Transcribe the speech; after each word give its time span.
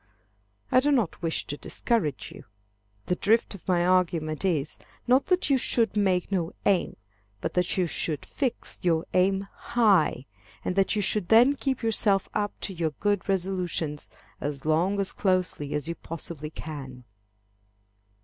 I 0.71 0.79
do 0.79 0.91
not 0.91 1.21
wish 1.21 1.45
to 1.45 1.57
discourage 1.57 2.31
you. 2.33 2.45
The 3.05 3.15
drift 3.15 3.53
of 3.53 3.67
my 3.67 3.85
argument 3.85 4.43
is, 4.43 4.79
not 5.05 5.27
that 5.27 5.51
you 5.51 5.59
should 5.59 5.95
make 5.95 6.31
no 6.31 6.53
aim, 6.65 6.95
but 7.39 7.53
that 7.53 7.77
you 7.77 7.85
should 7.85 8.25
fix 8.25 8.79
your 8.81 9.05
aim 9.13 9.47
high, 9.53 10.25
and 10.65 10.75
that 10.75 10.95
you 10.95 11.03
should 11.03 11.27
then 11.29 11.53
keep 11.55 11.83
yourself 11.83 12.27
up 12.33 12.59
to 12.61 12.73
your 12.73 12.95
good 12.99 13.29
resolutions, 13.29 14.09
as 14.39 14.65
long 14.65 14.93
and 14.93 15.01
as 15.01 15.11
closely 15.11 15.75
as 15.75 15.87
you 15.87 15.93
possibly 15.93 16.49
can. 16.49 17.03